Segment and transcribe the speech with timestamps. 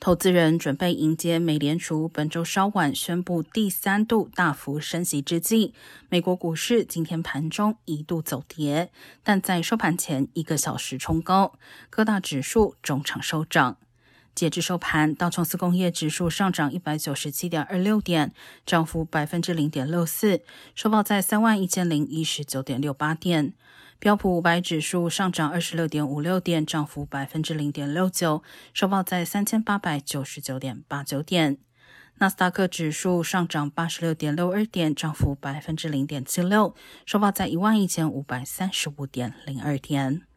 [0.00, 5.72] 投资人准备迎接美联储本周稍晚宣布第三度大幅升息之际，
[6.08, 8.92] 美国股市今天盘中一度走跌，
[9.24, 11.58] 但在收盘前一个小时冲高，
[11.90, 13.76] 各大指数中场收涨。
[14.36, 18.32] 截至收盘，道琼斯工业指数上涨一百九十七点二六点，
[18.64, 20.42] 涨幅百分之零点六四，
[20.76, 23.52] 收报在三万一千零一十九点六八点。
[24.00, 31.58] 标普五百指数上涨二十六点五六点，涨幅百分之零点六九，收报在三千八百九十九点八九点。
[32.18, 40.27] 纳斯达克指数上涨八十六点六二点，涨幅百分之零点七六，收报在一万一千五百三十五点零二点。